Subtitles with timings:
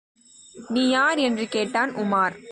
[0.67, 1.17] நீ யார்?
[1.17, 2.35] என்று கேட்டான் உமார்.